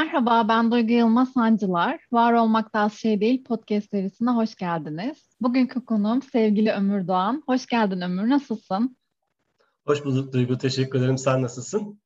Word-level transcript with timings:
Merhaba, 0.00 0.48
ben 0.48 0.70
Duygu 0.70 0.92
Yılmaz 0.92 1.32
Sancılar. 1.32 2.00
Var 2.12 2.32
Olmak 2.32 2.74
da 2.74 2.80
Az 2.80 2.92
Şey 2.92 3.20
Değil 3.20 3.44
podcast 3.44 3.90
serisine 3.90 4.30
hoş 4.30 4.54
geldiniz. 4.54 5.28
Bugünkü 5.40 5.84
konuğum 5.84 6.22
sevgili 6.22 6.72
Ömür 6.72 7.08
Doğan. 7.08 7.42
Hoş 7.46 7.66
geldin 7.66 8.00
Ömür, 8.00 8.28
nasılsın? 8.28 8.96
Hoş 9.86 10.04
bulduk 10.04 10.32
Duygu, 10.32 10.58
teşekkür 10.58 10.98
ederim. 10.98 11.18
Sen 11.18 11.42
nasılsın? 11.42 12.00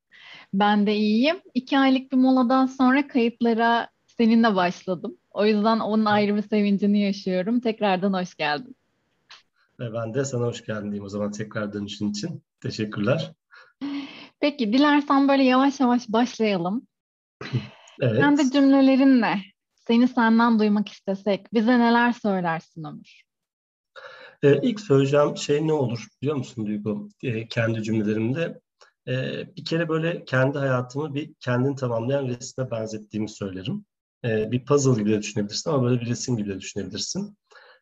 Ben 0.53 0.87
de 0.87 0.95
iyiyim. 0.95 1.35
İki 1.53 1.79
aylık 1.79 2.11
bir 2.11 2.17
moladan 2.17 2.65
sonra 2.65 3.07
kayıtlara 3.07 3.89
seninle 4.07 4.55
başladım. 4.55 5.17
O 5.31 5.45
yüzden 5.45 5.79
onun 5.79 6.05
ayrı 6.05 6.35
bir 6.35 6.41
sevincini 6.41 7.01
yaşıyorum. 7.01 7.59
Tekrardan 7.59 8.13
hoş 8.13 8.35
geldin. 8.35 8.75
Ve 9.79 9.93
ben 9.93 10.13
de 10.13 10.25
sana 10.25 10.45
hoş 10.45 10.65
geldin 10.65 10.85
diyeyim 10.85 11.05
o 11.05 11.09
zaman 11.09 11.31
tekrar 11.31 11.73
dönüşün 11.73 12.11
için. 12.11 12.43
Teşekkürler. 12.61 13.33
Peki, 14.39 14.73
dilersen 14.73 15.27
böyle 15.27 15.43
yavaş 15.43 15.79
yavaş 15.79 16.09
başlayalım. 16.09 16.87
Evet. 18.01 18.19
Kendi 18.19 18.51
cümlelerinle 18.51 19.37
seni 19.87 20.07
senden 20.07 20.59
duymak 20.59 20.89
istesek 20.89 21.53
bize 21.53 21.79
neler 21.79 22.11
söylersin 22.11 22.83
Ömür? 22.83 23.21
Ee, 24.43 24.59
ilk 24.61 24.79
söyleyeceğim 24.79 25.37
şey 25.37 25.67
ne 25.67 25.73
olur 25.73 26.07
biliyor 26.21 26.37
musun 26.37 26.65
Duygu? 26.65 27.09
Ee, 27.23 27.47
kendi 27.47 27.83
cümlelerimde. 27.83 28.59
Ee, 29.07 29.55
bir 29.55 29.65
kere 29.65 29.89
böyle 29.89 30.25
kendi 30.25 30.57
hayatımı 30.57 31.15
bir 31.15 31.33
kendini 31.39 31.75
tamamlayan 31.75 32.27
resme 32.27 32.71
benzettiğimi 32.71 33.29
söylerim. 33.29 33.85
Ee, 34.25 34.51
bir 34.51 34.65
puzzle 34.65 35.01
gibi 35.01 35.11
de 35.11 35.21
düşünebilirsin 35.21 35.69
ama 35.69 35.83
böyle 35.83 36.01
bir 36.01 36.05
resim 36.05 36.37
gibi 36.37 36.49
de 36.49 36.59
düşünebilirsin. 36.59 37.37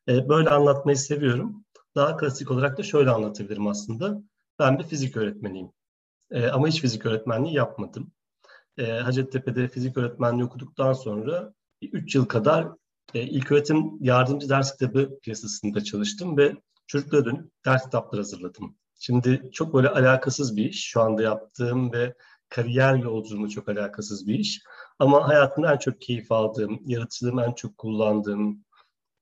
Ee, 0.07 0.29
böyle 0.29 0.49
anlatmayı 0.49 0.97
seviyorum. 0.97 1.65
Daha 1.95 2.17
klasik 2.17 2.51
olarak 2.51 2.77
da 2.77 2.83
şöyle 2.83 3.09
anlatabilirim 3.09 3.67
aslında. 3.67 4.21
Ben 4.59 4.79
bir 4.79 4.83
fizik 4.83 5.17
öğretmeniyim. 5.17 5.69
Ee, 6.31 6.47
ama 6.47 6.67
hiç 6.67 6.81
fizik 6.81 7.05
öğretmenliği 7.05 7.55
yapmadım 7.55 8.11
e, 8.77 8.91
Hacettepe'de 8.91 9.67
fizik 9.67 9.97
öğretmenliği 9.97 10.45
okuduktan 10.45 10.93
sonra 10.93 11.53
3 11.81 12.15
yıl 12.15 12.25
kadar 12.25 12.67
e, 13.13 13.21
ilk 13.21 13.51
öğretim 13.51 13.91
yardımcı 13.99 14.49
ders 14.49 14.71
kitabı 14.71 15.19
piyasasında 15.19 15.83
çalıştım 15.83 16.37
ve 16.37 16.55
çocuklara 16.87 17.25
dönüp 17.25 17.51
ders 17.65 17.83
kitapları 17.83 18.21
hazırladım. 18.21 18.75
Şimdi 18.99 19.49
çok 19.51 19.73
böyle 19.73 19.89
alakasız 19.89 20.57
bir 20.57 20.65
iş 20.65 20.85
şu 20.85 21.01
anda 21.01 21.21
yaptığım 21.21 21.93
ve 21.93 22.13
kariyer 22.49 22.95
yolculuğumla 22.95 23.49
çok 23.49 23.69
alakasız 23.69 24.27
bir 24.27 24.39
iş. 24.39 24.61
Ama 24.99 25.27
hayatımda 25.27 25.73
en 25.73 25.77
çok 25.77 26.01
keyif 26.01 26.31
aldığım, 26.31 26.81
yaratıcılığımı 26.85 27.43
en 27.43 27.51
çok 27.51 27.77
kullandığım, 27.77 28.65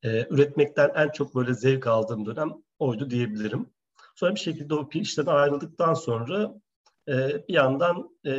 e, 0.03 0.27
üretmekten 0.29 0.91
en 0.95 1.09
çok 1.09 1.35
böyle 1.35 1.53
zevk 1.53 1.87
aldığım 1.87 2.25
dönem 2.25 2.51
oydu 2.79 3.09
diyebilirim. 3.09 3.69
Sonra 4.15 4.35
bir 4.35 4.39
şekilde 4.39 4.75
o 4.75 4.89
işten 4.93 5.25
ayrıldıktan 5.25 5.93
sonra 5.93 6.53
ee, 7.07 7.47
bir 7.47 7.53
yandan 7.53 8.09
e, 8.25 8.31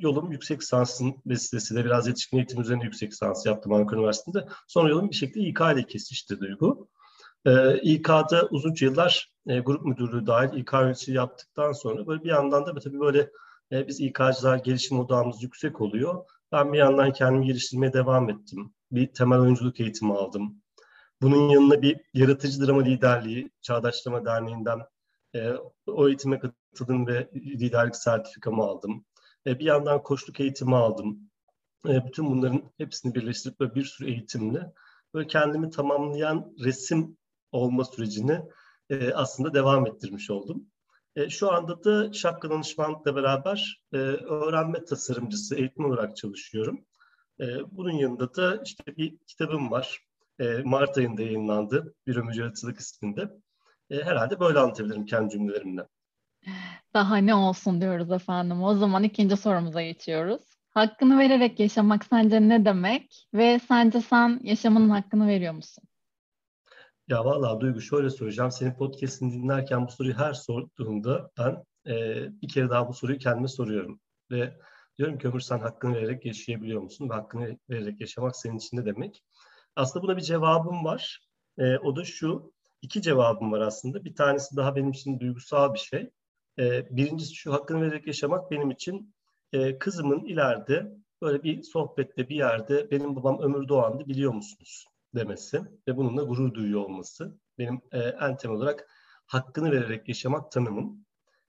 yolum 0.00 0.32
yüksek 0.32 0.60
lisansın 0.60 1.14
vesilesiyle 1.26 1.84
biraz 1.84 2.06
yetişkin 2.08 2.36
eğitim 2.36 2.60
üzerine 2.60 2.84
yüksek 2.84 3.12
lisans 3.12 3.46
yaptım 3.46 3.72
Ankara 3.72 4.00
Üniversitesi'nde. 4.00 4.48
Sonra 4.68 4.88
yolum 4.88 5.10
bir 5.10 5.14
şekilde 5.14 5.40
İK 5.40 5.60
ile 5.60 5.86
kesişti 5.86 6.40
Duygu. 6.40 6.88
Ee, 7.46 7.78
İK'da 7.82 8.48
uzunca 8.50 8.86
yıllar 8.86 9.32
e, 9.46 9.58
grup 9.60 9.84
müdürlüğü 9.86 10.26
dahil 10.26 10.58
İK 10.58 10.72
yöneticiliği 10.72 11.16
yaptıktan 11.16 11.72
sonra 11.72 12.06
böyle 12.06 12.24
bir 12.24 12.28
yandan 12.28 12.66
da 12.66 12.74
tabii 12.74 13.00
böyle 13.00 13.30
e, 13.72 13.88
biz 13.88 14.00
İK'cılar 14.00 14.58
gelişim 14.58 15.00
odağımız 15.00 15.42
yüksek 15.42 15.80
oluyor. 15.80 16.24
Ben 16.52 16.72
bir 16.72 16.78
yandan 16.78 17.12
kendimi 17.12 17.46
geliştirmeye 17.46 17.92
devam 17.92 18.30
ettim. 18.30 18.74
Bir 18.92 19.06
temel 19.06 19.40
oyunculuk 19.40 19.80
eğitimi 19.80 20.14
aldım. 20.14 20.62
Bunun 21.22 21.48
yanına 21.48 21.82
bir 21.82 22.00
yaratıcı 22.14 22.66
drama 22.66 22.82
liderliği 22.82 23.50
Çağdaş 23.62 24.06
Drama 24.06 24.24
Derneği'nden 24.24 24.80
e, 25.34 25.52
o 25.86 26.08
eğitime 26.08 26.40
katıldım 26.70 27.06
ve 27.06 27.30
liderlik 27.34 27.96
sertifikamı 27.96 28.62
aldım. 28.62 29.04
E, 29.46 29.58
bir 29.58 29.64
yandan 29.64 30.02
koçluk 30.02 30.40
eğitimi 30.40 30.76
aldım. 30.76 31.30
E, 31.88 32.06
bütün 32.06 32.26
bunların 32.26 32.62
hepsini 32.78 33.14
birleştirip 33.14 33.60
böyle 33.60 33.74
bir 33.74 33.84
sürü 33.84 34.10
eğitimle 34.10 34.72
böyle 35.14 35.26
kendimi 35.26 35.70
tamamlayan 35.70 36.54
resim 36.64 37.16
olma 37.52 37.84
sürecini 37.84 38.40
e, 38.90 39.12
aslında 39.12 39.54
devam 39.54 39.86
ettirmiş 39.86 40.30
oldum. 40.30 40.66
Şu 41.28 41.52
anda 41.52 41.84
da 41.84 42.12
Şapka 42.12 42.50
Danışmanlık'la 42.50 43.16
beraber 43.16 43.82
öğrenme 43.92 44.84
tasarımcısı, 44.84 45.56
eğitim 45.56 45.84
olarak 45.84 46.16
çalışıyorum. 46.16 46.84
Bunun 47.70 47.92
yanında 47.92 48.34
da 48.34 48.62
işte 48.64 48.96
bir 48.96 49.18
kitabım 49.26 49.70
var. 49.70 50.00
Mart 50.64 50.98
ayında 50.98 51.22
yayınlandı. 51.22 51.94
Bir 52.06 52.16
Ömür 52.16 52.34
Yaratıcılık 52.34 52.78
isminde. 52.78 53.30
Herhalde 53.90 54.40
böyle 54.40 54.58
anlatabilirim 54.58 55.04
kendi 55.04 55.32
cümlelerimle. 55.32 55.86
Daha 56.94 57.16
ne 57.16 57.34
olsun 57.34 57.80
diyoruz 57.80 58.12
efendim. 58.12 58.62
O 58.62 58.74
zaman 58.74 59.02
ikinci 59.02 59.36
sorumuza 59.36 59.82
geçiyoruz. 59.82 60.42
Hakkını 60.70 61.18
vererek 61.18 61.60
yaşamak 61.60 62.04
sence 62.04 62.48
ne 62.48 62.64
demek? 62.64 63.28
Ve 63.34 63.58
sence 63.68 64.00
sen 64.00 64.40
yaşamının 64.42 64.90
hakkını 64.90 65.28
veriyor 65.28 65.54
musun? 65.54 65.84
Ya 67.08 67.24
vallahi 67.24 67.60
Duygu 67.60 67.80
şöyle 67.80 68.10
söyleyeceğim. 68.10 68.50
Senin 68.50 68.74
podcast'ini 68.74 69.32
dinlerken 69.32 69.86
bu 69.86 69.90
soruyu 69.90 70.14
her 70.14 70.32
sorduğunda 70.32 71.30
ben 71.38 71.64
e, 71.86 72.26
bir 72.42 72.48
kere 72.48 72.70
daha 72.70 72.88
bu 72.88 72.94
soruyu 72.94 73.18
kendime 73.18 73.48
soruyorum. 73.48 74.00
Ve 74.30 74.56
diyorum 74.98 75.18
ki 75.18 75.28
Ömür 75.28 75.40
sen 75.40 75.58
hakkını 75.58 75.94
vererek 75.94 76.26
yaşayabiliyor 76.26 76.80
musun? 76.82 77.10
Ve 77.10 77.14
hakkını 77.14 77.58
vererek 77.70 78.00
yaşamak 78.00 78.36
senin 78.36 78.56
için 78.56 78.76
ne 78.76 78.84
demek? 78.86 79.24
Aslında 79.76 80.02
buna 80.02 80.16
bir 80.16 80.22
cevabım 80.22 80.84
var. 80.84 81.20
E, 81.58 81.78
o 81.78 81.96
da 81.96 82.04
şu. 82.04 82.52
İki 82.82 83.02
cevabım 83.02 83.52
var 83.52 83.60
aslında. 83.60 84.04
Bir 84.04 84.14
tanesi 84.14 84.56
daha 84.56 84.76
benim 84.76 84.90
için 84.90 85.20
duygusal 85.20 85.74
bir 85.74 85.78
şey. 85.78 86.10
E, 86.58 86.96
birincisi 86.96 87.34
şu 87.34 87.52
hakkını 87.52 87.80
vererek 87.80 88.06
yaşamak 88.06 88.50
benim 88.50 88.70
için 88.70 89.14
e, 89.52 89.78
kızımın 89.78 90.24
ileride 90.24 90.92
böyle 91.22 91.42
bir 91.42 91.62
sohbette 91.62 92.28
bir 92.28 92.36
yerde 92.36 92.90
benim 92.90 93.16
babam 93.16 93.38
Ömür 93.38 93.68
Doğan'dı 93.68 94.06
biliyor 94.06 94.32
musunuz 94.34 94.86
demesi 95.14 95.62
ve 95.88 95.96
bununla 95.96 96.22
gurur 96.22 96.54
duyuyor 96.54 96.80
olması. 96.80 97.38
Benim 97.58 97.80
e, 97.92 97.98
en 97.98 98.36
temel 98.36 98.56
olarak 98.56 98.88
hakkını 99.26 99.72
vererek 99.72 100.08
yaşamak 100.08 100.52
tanımım. 100.52 101.06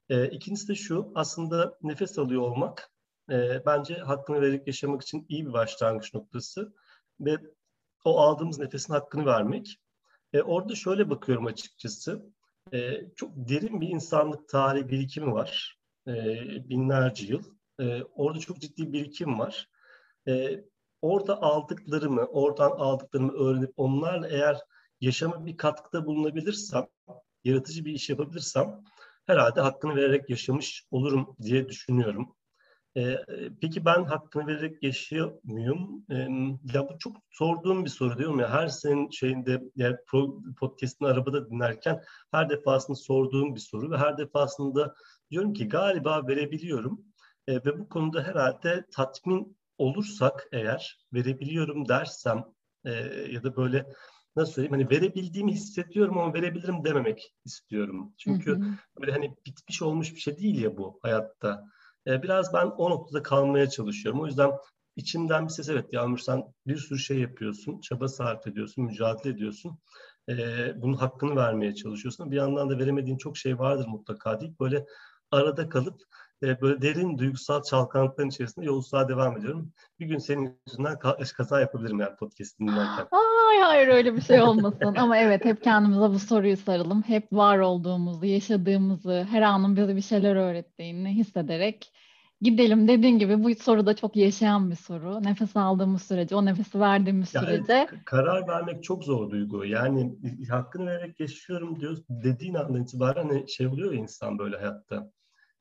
E, 0.09 0.29
ikincisi 0.29 0.67
de 0.67 0.75
şu 0.75 1.11
aslında 1.15 1.77
nefes 1.81 2.19
alıyor 2.19 2.41
olmak 2.41 2.91
e, 3.29 3.65
bence 3.65 3.95
hakkını 3.95 4.41
vererek 4.41 4.67
yaşamak 4.67 5.01
için 5.01 5.25
iyi 5.29 5.47
bir 5.47 5.53
başlangıç 5.53 6.13
noktası 6.13 6.73
ve 7.19 7.37
o 8.05 8.19
aldığımız 8.19 8.59
nefesin 8.59 8.93
hakkını 8.93 9.25
vermek. 9.25 9.79
E, 10.33 10.41
orada 10.41 10.75
şöyle 10.75 11.09
bakıyorum 11.09 11.45
açıkçası. 11.45 12.25
E, 12.73 13.01
çok 13.15 13.31
derin 13.35 13.81
bir 13.81 13.87
insanlık 13.87 14.49
tarihi 14.49 14.89
birikimi 14.89 15.33
var. 15.33 15.79
E, 16.07 16.13
binlerce 16.69 17.25
yıl. 17.25 17.43
E, 17.79 18.03
orada 18.03 18.39
çok 18.39 18.59
ciddi 18.59 18.93
birikim 18.93 19.39
var. 19.39 19.69
E, 20.27 20.63
orada 21.01 21.41
aldıklarımı, 21.41 22.25
oradan 22.25 22.71
aldıklarımı 22.71 23.31
öğrenip 23.33 23.73
onlarla 23.77 24.27
eğer 24.27 24.57
yaşama 25.01 25.45
bir 25.45 25.57
katkıda 25.57 26.05
bulunabilirsem, 26.05 26.87
yaratıcı 27.43 27.85
bir 27.85 27.93
iş 27.93 28.09
yapabilirsem 28.09 28.83
herhalde 29.25 29.61
hakkını 29.61 29.95
vererek 29.95 30.29
yaşamış 30.29 30.85
olurum 30.91 31.35
diye 31.41 31.69
düşünüyorum. 31.69 32.35
E, 32.99 33.17
peki 33.61 33.85
ben 33.85 34.03
hakkını 34.03 34.47
vererek 34.47 34.83
yaşıyor 34.83 35.31
muyum? 35.43 36.05
E, 36.11 36.15
ya 36.73 36.89
bu 36.89 36.97
çok 36.99 37.17
sorduğum 37.31 37.85
bir 37.85 37.89
soru 37.89 38.17
diyorum 38.17 38.39
ya. 38.39 38.49
Her 38.49 38.67
senin 38.67 39.09
şeyinde 39.09 39.61
yani 39.75 39.95
podcast'ını 40.59 41.07
arabada 41.07 41.49
dinlerken 41.49 42.03
her 42.31 42.49
defasında 42.49 42.95
sorduğum 42.95 43.55
bir 43.55 43.59
soru 43.59 43.91
ve 43.91 43.97
her 43.97 44.17
defasında 44.17 44.95
diyorum 45.31 45.53
ki 45.53 45.67
galiba 45.67 46.27
verebiliyorum. 46.27 47.01
E, 47.47 47.55
ve 47.55 47.79
bu 47.79 47.89
konuda 47.89 48.23
herhalde 48.23 48.85
tatmin 48.95 49.57
olursak 49.77 50.47
eğer 50.51 50.99
verebiliyorum 51.13 51.87
dersem 51.87 52.45
e, 52.85 52.91
ya 53.31 53.43
da 53.43 53.55
böyle 53.55 53.85
nasıl 54.35 54.53
söyleyeyim 54.53 54.73
hani 54.73 54.89
verebildiğimi 54.89 55.51
hissediyorum 55.51 56.17
ama 56.17 56.33
verebilirim 56.33 56.83
dememek 56.83 57.35
istiyorum. 57.45 58.13
Çünkü 58.17 58.51
hı 58.51 58.55
hı. 58.55 58.65
böyle 58.99 59.11
hani 59.11 59.35
bitmiş 59.45 59.81
olmuş 59.81 60.15
bir 60.15 60.19
şey 60.19 60.37
değil 60.37 60.61
ya 60.61 60.77
bu 60.77 60.99
hayatta. 61.01 61.69
E, 62.07 62.23
biraz 62.23 62.53
ben 62.53 62.65
o 62.65 62.89
noktada 62.89 63.23
kalmaya 63.23 63.69
çalışıyorum. 63.69 64.21
O 64.21 64.25
yüzden 64.25 64.51
içimden 64.95 65.45
bir 65.45 65.49
ses 65.49 65.69
evet 65.69 65.93
Yağmur 65.93 66.17
sen 66.17 66.43
bir 66.67 66.77
sürü 66.77 66.99
şey 66.99 67.19
yapıyorsun, 67.19 67.81
çaba 67.81 68.07
sarf 68.07 68.47
ediyorsun, 68.47 68.85
mücadele 68.85 69.33
ediyorsun. 69.33 69.79
E, 70.29 70.33
bunun 70.81 70.93
hakkını 70.93 71.35
vermeye 71.35 71.75
çalışıyorsun. 71.75 72.31
Bir 72.31 72.37
yandan 72.37 72.69
da 72.69 72.79
veremediğin 72.79 73.17
çok 73.17 73.37
şey 73.37 73.59
vardır 73.59 73.87
mutlaka 73.87 74.39
deyip 74.39 74.59
böyle 74.59 74.85
arada 75.31 75.69
kalıp 75.69 76.01
e, 76.43 76.61
böyle 76.61 76.81
derin 76.81 77.17
duygusal 77.17 77.63
çalkantıların 77.63 78.29
içerisinde 78.29 78.65
yolculuğa 78.65 79.09
devam 79.09 79.37
ediyorum. 79.37 79.71
Bir 79.99 80.05
gün 80.05 80.17
senin 80.17 80.59
yüzünden 80.67 80.99
kaza 81.37 81.61
yapabilirim 81.61 81.99
yani 81.99 82.15
podcast'ini 82.15 82.67
dinlerken. 82.67 83.07
Ay 83.51 83.59
hayır 83.59 83.87
öyle 83.87 84.15
bir 84.15 84.21
şey 84.21 84.41
olmasın. 84.41 84.95
Ama 84.95 85.17
evet 85.17 85.45
hep 85.45 85.63
kendimize 85.63 86.09
bu 86.09 86.19
soruyu 86.19 86.57
saralım. 86.57 87.01
Hep 87.01 87.33
var 87.33 87.59
olduğumuzu, 87.59 88.25
yaşadığımızı, 88.25 89.27
her 89.31 89.41
anın 89.41 89.75
bize 89.75 89.95
bir 89.95 90.01
şeyler 90.01 90.35
öğrettiğini 90.35 91.09
hissederek 91.09 91.91
gidelim. 92.41 92.87
Dediğin 92.87 93.19
gibi 93.19 93.43
bu 93.43 93.55
soru 93.55 93.85
da 93.85 93.95
çok 93.95 94.15
yaşayan 94.15 94.71
bir 94.71 94.75
soru. 94.75 95.23
Nefes 95.23 95.55
aldığımız 95.55 96.01
sürece, 96.01 96.35
o 96.35 96.45
nefesi 96.45 96.79
verdiğimiz 96.79 97.35
yani, 97.35 97.45
sürece. 97.45 97.87
Karar 98.05 98.47
vermek 98.47 98.83
çok 98.83 99.03
zor 99.03 99.31
duygu. 99.31 99.65
Yani 99.65 100.15
hakkını 100.49 100.85
vererek 100.85 101.19
yaşıyorum 101.19 101.79
diyoruz. 101.79 102.03
Dediğin 102.09 102.53
andan 102.53 102.83
itibaren 102.83 103.27
hani 103.27 103.49
şey 103.49 103.67
oluyor 103.67 103.93
ya 103.93 103.99
insan 103.99 104.39
böyle 104.39 104.57
hayatta. 104.57 105.11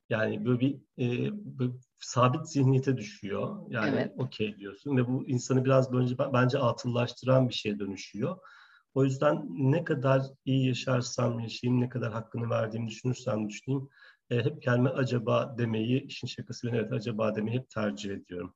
Yani 0.08 0.44
böyle 0.44 0.60
bir 0.60 0.74
e, 0.98 1.30
böyle 1.58 1.72
sabit 1.98 2.48
zihniyete 2.48 2.96
düşüyor. 2.96 3.66
Yani 3.68 3.96
evet. 3.96 4.12
okey 4.18 4.56
diyorsun 4.58 4.96
ve 4.96 5.08
bu 5.08 5.28
insanı 5.28 5.64
biraz 5.64 5.92
önce 5.92 6.18
bence 6.32 6.58
atıllaştıran 6.58 7.48
bir 7.48 7.54
şeye 7.54 7.78
dönüşüyor. 7.78 8.38
O 8.94 9.04
yüzden 9.04 9.46
ne 9.48 9.84
kadar 9.84 10.22
iyi 10.44 10.68
yaşarsam 10.68 11.40
yaşayayım, 11.40 11.80
ne 11.80 11.88
kadar 11.88 12.12
hakkını 12.12 12.50
verdiğimi 12.50 12.88
düşünürsem 12.88 13.48
düşüneyim, 13.48 13.88
e, 14.30 14.36
hep 14.36 14.62
kendime 14.62 14.90
acaba 14.90 15.54
demeyi, 15.58 16.06
işin 16.06 16.26
şakası 16.26 16.66
ben 16.66 16.74
evet 16.74 16.92
acaba 16.92 17.34
demeyi 17.34 17.58
hep 17.58 17.70
tercih 17.70 18.10
ediyorum. 18.10 18.54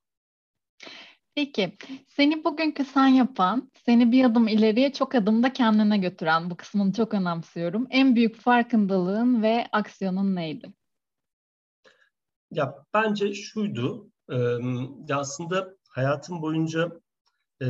Peki, 1.34 1.76
seni 2.08 2.44
bugünkü 2.44 2.84
sen 2.84 3.06
yapan, 3.06 3.70
seni 3.86 4.12
bir 4.12 4.24
adım 4.24 4.48
ileriye 4.48 4.92
çok 4.92 5.14
adımda 5.14 5.52
kendine 5.52 5.98
götüren, 5.98 6.50
bu 6.50 6.56
kısmını 6.56 6.92
çok 6.92 7.14
önemsiyorum. 7.14 7.86
En 7.90 8.16
büyük 8.16 8.36
farkındalığın 8.36 9.42
ve 9.42 9.66
aksiyonun 9.72 10.34
neydi? 10.34 10.72
Ya 12.52 12.84
bence 12.94 13.34
şuydu, 13.34 14.10
e, 14.30 14.36
ya 15.08 15.18
aslında 15.18 15.76
hayatım 15.88 16.42
boyunca 16.42 17.00
e, 17.62 17.66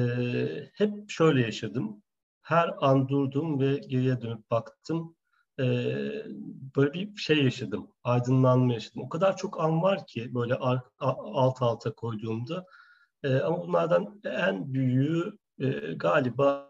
hep 0.74 1.10
şöyle 1.10 1.40
yaşadım. 1.40 2.02
Her 2.42 2.70
an 2.80 3.08
durdum 3.08 3.60
ve 3.60 3.76
geriye 3.76 4.20
dönüp 4.20 4.50
baktım. 4.50 5.16
E, 5.58 5.64
böyle 6.76 6.92
bir 6.94 7.16
şey 7.16 7.44
yaşadım, 7.44 7.88
aydınlanma 8.04 8.72
yaşadım. 8.72 9.02
O 9.02 9.08
kadar 9.08 9.36
çok 9.36 9.60
an 9.60 9.82
var 9.82 10.06
ki 10.06 10.34
böyle 10.34 10.54
alt 10.98 11.62
alta 11.62 11.94
koyduğumda. 11.94 12.66
E, 13.22 13.34
ama 13.36 13.62
bunlardan 13.62 14.20
en 14.24 14.74
büyüğü 14.74 15.38
e, 15.58 15.68
galiba 15.94 16.68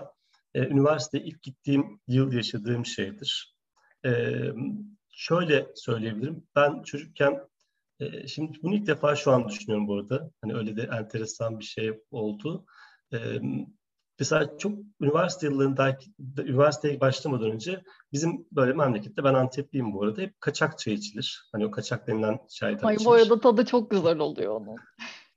e, 0.54 0.66
üniversite 0.66 1.20
ilk 1.20 1.42
gittiğim 1.42 2.00
yıl 2.08 2.32
yaşadığım 2.32 2.86
şeydir. 2.86 3.56
E, 4.04 4.32
şöyle 5.10 5.66
söyleyebilirim. 5.74 6.46
Ben 6.56 6.82
çocukken 6.82 7.51
e, 8.02 8.28
şimdi 8.28 8.58
bunu 8.62 8.74
ilk 8.74 8.86
defa 8.86 9.16
şu 9.16 9.32
an 9.32 9.48
düşünüyorum 9.48 9.88
bu 9.88 9.94
arada. 9.94 10.30
Hani 10.42 10.54
öyle 10.54 10.76
de 10.76 10.82
enteresan 10.82 11.58
bir 11.58 11.64
şey 11.64 12.00
oldu. 12.10 12.64
E, 13.12 13.18
mesela 14.18 14.58
çok 14.58 14.72
üniversite 15.00 15.46
yıllarında, 15.46 15.98
üniversiteye 16.38 17.00
başlamadan 17.00 17.50
önce 17.50 17.82
bizim 18.12 18.46
böyle 18.52 18.72
memlekette, 18.72 19.24
ben 19.24 19.34
Antepliyim 19.34 19.92
bu 19.92 20.02
arada, 20.02 20.20
hep 20.22 20.40
kaçak 20.40 20.78
çay 20.78 20.94
içilir. 20.94 21.48
Hani 21.52 21.66
o 21.66 21.70
kaçak 21.70 22.06
denilen 22.06 22.38
çaydan 22.50 22.86
Ay, 22.86 22.94
içilir. 22.94 23.06
Bu 23.06 23.12
arada 23.12 23.40
tadı 23.40 23.64
çok 23.64 23.90
güzel 23.90 24.18
oluyor 24.18 24.60
onun. 24.60 24.76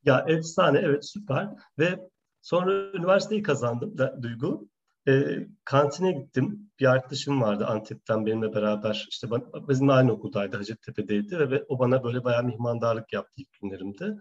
Ya 0.03 0.25
efsane, 0.27 0.79
evet 0.79 1.05
süper. 1.05 1.49
Ve 1.79 1.99
sonra 2.41 2.97
üniversiteyi 2.97 3.43
kazandım 3.43 3.97
da, 3.97 4.19
Duygu. 4.21 4.67
E, 5.07 5.47
kantine 5.65 6.11
gittim. 6.11 6.71
Bir 6.79 6.85
arkadaşım 6.85 7.41
vardı 7.41 7.65
Antep'ten 7.65 8.25
benimle 8.25 8.53
beraber. 8.53 9.07
İşte 9.09 9.31
ben, 9.31 9.43
bizimle 9.69 9.91
aynı 9.91 10.11
okuldaydı, 10.11 10.57
Hacettepe'deydi 10.57 11.39
ve, 11.51 11.63
o 11.67 11.79
bana 11.79 12.03
böyle 12.03 12.23
bayağı 12.23 12.43
mihmandarlık 12.43 13.13
yaptı 13.13 13.33
ilk 13.37 13.53
günlerimde. 13.61 14.17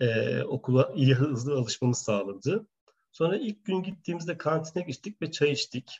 E, 0.00 0.42
okula 0.42 0.92
iyi 0.94 1.14
hızlı 1.14 1.54
alışmamı 1.54 1.94
sağladı. 1.94 2.66
Sonra 3.12 3.36
ilk 3.36 3.64
gün 3.64 3.82
gittiğimizde 3.82 4.38
kantine 4.38 4.82
gittik 4.82 5.22
ve 5.22 5.30
çay 5.30 5.50
içtik. 5.50 5.98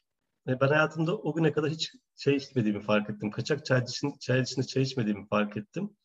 E, 0.49 0.61
ben 0.61 0.69
hayatımda 0.69 1.19
o 1.19 1.35
güne 1.35 1.53
kadar 1.53 1.71
hiç 1.71 1.93
çay 2.17 2.37
içmediğimi 2.37 2.81
fark 2.83 3.11
ettim. 3.11 3.31
Kaçak 3.31 3.65
çay 3.65 3.87
dışında 3.87 4.13
çay, 4.21 4.45
dışında 4.45 4.67
çay 4.67 4.83
içmediğimi 4.83 5.27
fark 5.29 5.57
ettim. 5.57 5.97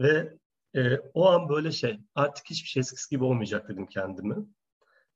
Ve 0.00 0.32
e, 0.76 0.96
o 1.14 1.26
an 1.30 1.48
böyle 1.48 1.72
şey, 1.72 2.00
artık 2.14 2.50
hiçbir 2.50 2.68
şey 2.68 2.80
eskisi 2.80 3.10
gibi 3.10 3.24
olmayacak 3.24 3.68
dedim 3.68 3.86
kendime. 3.86 4.34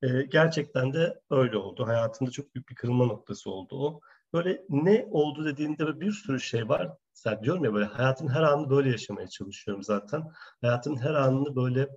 E, 0.02 0.23
gerçekten 0.23 0.93
de 0.93 1.20
öyle 1.31 1.56
oldu. 1.56 1.87
Hayatımda 1.87 2.31
çok 2.31 2.55
büyük 2.55 2.69
bir 2.69 2.75
kırılma 2.75 3.06
noktası 3.06 3.50
oldu 3.50 3.76
o. 3.87 4.00
Böyle 4.32 4.64
ne 4.69 5.08
oldu 5.11 5.44
dediğinde 5.44 6.00
bir 6.00 6.12
sürü 6.12 6.41
şey 6.41 6.69
var. 6.69 6.93
Sen 7.12 7.43
diyorum 7.43 7.64
ya 7.64 7.75
böyle 7.75 7.85
hayatın 7.85 8.29
her 8.29 8.43
anını 8.43 8.70
böyle 8.70 8.91
yaşamaya 8.91 9.29
çalışıyorum 9.29 9.82
zaten. 9.82 10.23
Hayatın 10.61 10.97
her 10.97 11.14
anını 11.14 11.56
böyle 11.56 11.88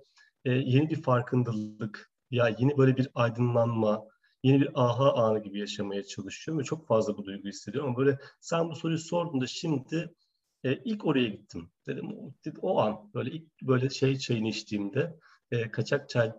e, 0.44 0.52
yeni 0.52 0.90
bir 0.90 1.02
farkındalık, 1.02 2.10
ya 2.30 2.48
yeni 2.58 2.78
böyle 2.78 2.96
bir 2.96 3.08
aydınlanma, 3.14 4.04
yeni 4.42 4.60
bir 4.60 4.70
aha 4.74 5.12
anı 5.12 5.42
gibi 5.42 5.58
yaşamaya 5.58 6.04
çalışıyorum 6.04 6.60
ve 6.60 6.64
çok 6.64 6.86
fazla 6.88 7.16
bu 7.16 7.24
duygu 7.24 7.48
hissediyorum. 7.48 7.90
Ama 7.90 7.98
böyle 7.98 8.18
sen 8.40 8.70
bu 8.70 8.76
soruyu 8.76 8.98
sorduğunda 8.98 9.46
şimdi 9.46 10.14
e, 10.64 10.74
ilk 10.74 11.06
oraya 11.06 11.28
gittim. 11.28 11.70
Dedim 11.86 12.08
o, 12.18 12.32
o 12.62 12.80
an 12.80 13.10
böyle 13.14 13.30
ilk 13.30 13.62
böyle 13.62 13.90
şey 13.90 14.18
çayını 14.18 14.48
içtiğimde 14.48 15.16
e, 15.50 15.70
kaçak 15.70 16.08
çay 16.08 16.32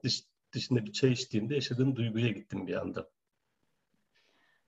dışında 0.55 0.85
bir 0.85 0.91
çay 0.91 1.11
içtiğimde 1.11 1.55
yaşadığım 1.55 1.95
duyguya 1.95 2.27
gittim 2.27 2.67
bir 2.67 2.81
anda. 2.81 3.09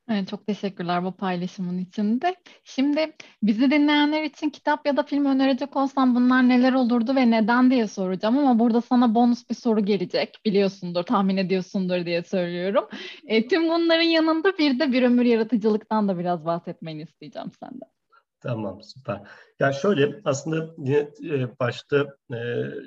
Evet, 0.09 0.27
çok 0.27 0.47
teşekkürler 0.47 1.03
bu 1.03 1.11
paylaşımın 1.11 1.77
içinde. 1.77 2.35
Şimdi 2.63 3.15
bizi 3.43 3.71
dinleyenler 3.71 4.23
için 4.23 4.49
kitap 4.49 4.85
ya 4.85 4.97
da 4.97 5.03
film 5.03 5.25
önerecek 5.25 5.75
olsam 5.75 6.15
bunlar 6.15 6.49
neler 6.49 6.73
olurdu 6.73 7.15
ve 7.15 7.31
neden 7.31 7.71
diye 7.71 7.87
soracağım 7.87 8.37
ama 8.37 8.59
burada 8.59 8.81
sana 8.81 9.15
bonus 9.15 9.49
bir 9.49 9.55
soru 9.55 9.85
gelecek. 9.85 10.37
Biliyorsundur, 10.45 11.03
tahmin 11.03 11.37
ediyorsundur 11.37 12.05
diye 12.05 12.23
söylüyorum. 12.23 12.87
E, 13.25 13.47
tüm 13.47 13.69
bunların 13.69 14.01
yanında 14.01 14.57
bir 14.57 14.79
de 14.79 14.91
bir 14.91 15.03
ömür 15.03 15.25
yaratıcılıktan 15.25 16.07
da 16.07 16.19
biraz 16.19 16.45
bahsetmeni 16.45 17.01
isteyeceğim 17.01 17.51
senden. 17.59 17.96
Tamam 18.39 18.81
süper. 18.83 19.21
Ya 19.59 19.73
şöyle 19.73 20.21
aslında 20.25 20.75
yine 20.77 21.11
e, 21.23 21.59
başta 21.59 22.17
e, 22.33 22.37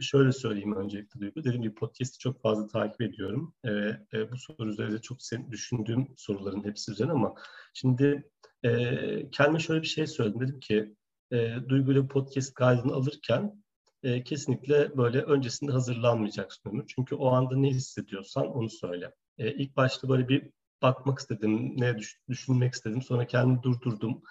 şöyle 0.00 0.32
söyleyeyim 0.32 0.76
öncelikle 0.76 1.20
Duygu. 1.20 1.44
Dediğim 1.44 1.62
gibi 1.62 1.74
podcast'i 1.74 2.18
çok 2.18 2.42
fazla 2.42 2.66
takip 2.68 3.00
ediyorum. 3.00 3.54
E, 3.64 3.70
e, 4.12 4.32
bu 4.32 4.36
soru 4.36 4.70
üzerinde 4.70 4.98
çok 4.98 5.18
düşündüğüm 5.50 6.08
soruların 6.16 6.64
hepsi 6.64 6.92
üzerine 6.92 7.12
ama 7.12 7.34
şimdi 7.74 8.30
e, 8.62 8.70
kendime 9.30 9.58
şöyle 9.58 9.82
bir 9.82 9.86
şey 9.86 10.06
söyledim. 10.06 10.40
Dedim 10.40 10.60
ki 10.60 10.94
e, 11.32 11.56
Duygu 11.68 11.92
ile 11.92 12.06
podcast 12.06 12.54
kaydını 12.54 12.92
alırken 12.92 13.62
e, 14.02 14.24
kesinlikle 14.24 14.96
böyle 14.96 15.22
öncesinde 15.22 15.72
hazırlanmayacaksın 15.72 16.70
Ömür. 16.70 16.84
Çünkü 16.86 17.14
o 17.14 17.28
anda 17.28 17.56
ne 17.56 17.70
hissediyorsan 17.70 18.46
onu 18.46 18.70
söyle. 18.70 19.14
E, 19.38 19.52
ilk 19.52 19.76
başta 19.76 20.08
böyle 20.08 20.28
bir 20.28 20.50
bakmak 20.82 21.18
istedim, 21.18 21.80
ne 21.80 21.98
düş, 21.98 22.20
düşünmek 22.28 22.74
istedim. 22.74 23.02
Sonra 23.02 23.26
kendimi 23.26 23.62
durdurdum 23.62 24.22